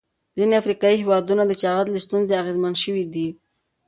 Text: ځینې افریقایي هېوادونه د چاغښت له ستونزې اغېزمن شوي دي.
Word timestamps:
ځینې 0.37 0.53
افریقایي 0.61 0.97
هېوادونه 1.01 1.43
د 1.47 1.53
چاغښت 1.61 1.87
له 1.91 1.99
ستونزې 2.05 2.33
اغېزمن 2.41 2.73
شوي 2.83 3.05
دي. 3.13 3.27